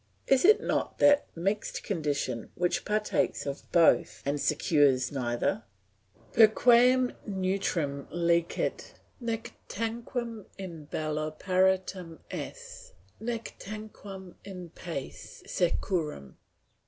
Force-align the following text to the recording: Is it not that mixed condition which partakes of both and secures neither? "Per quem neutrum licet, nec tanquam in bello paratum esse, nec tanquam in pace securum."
Is 0.25 0.43
it 0.45 0.59
not 0.59 0.97
that 0.97 1.27
mixed 1.35 1.83
condition 1.83 2.49
which 2.55 2.85
partakes 2.85 3.45
of 3.45 3.71
both 3.71 4.23
and 4.25 4.41
secures 4.41 5.11
neither? 5.11 5.61
"Per 6.33 6.47
quem 6.47 7.13
neutrum 7.29 8.07
licet, 8.09 8.95
nec 9.19 9.53
tanquam 9.69 10.47
in 10.57 10.85
bello 10.85 11.29
paratum 11.29 12.17
esse, 12.31 12.93
nec 13.19 13.53
tanquam 13.59 14.33
in 14.43 14.71
pace 14.71 15.43
securum." 15.45 16.33